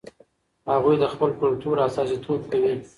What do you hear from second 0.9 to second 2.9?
د خپل کلتور استازیتوب کوي.